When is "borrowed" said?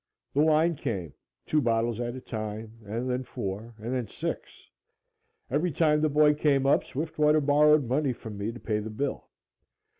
7.39-7.83